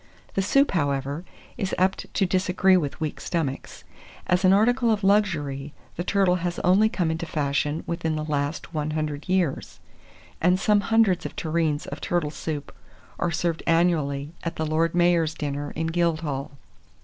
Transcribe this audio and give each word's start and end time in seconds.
The 0.33 0.41
soup, 0.41 0.71
however, 0.71 1.23
is 1.59 1.75
apt 1.77 2.11
to 2.15 2.25
disagree 2.25 2.75
with 2.75 2.99
weak 2.99 3.21
stomachs. 3.21 3.83
As 4.25 4.43
an 4.43 4.51
article 4.51 4.89
of 4.91 5.03
luxury, 5.03 5.73
the 5.95 6.03
turtle 6.03 6.37
has 6.37 6.57
only 6.63 6.89
come 6.89 7.11
into 7.11 7.27
fashion 7.27 7.83
within 7.85 8.15
the 8.15 8.25
last 8.25 8.73
100 8.73 9.29
years, 9.29 9.79
and 10.41 10.59
some 10.59 10.81
hundreds 10.81 11.23
of 11.27 11.35
tureens 11.35 11.85
of 11.85 12.01
turtle 12.01 12.31
soup 12.31 12.73
are 13.19 13.29
served 13.29 13.61
annually 13.67 14.31
at 14.43 14.55
the 14.55 14.65
lord 14.65 14.95
mayor's 14.95 15.35
dinner 15.35 15.69
in 15.75 15.85
Guildhall. 15.85 16.49